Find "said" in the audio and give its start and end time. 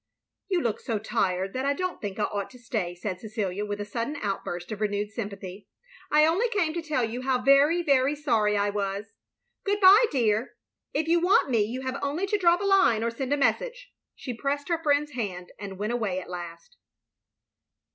2.95-3.19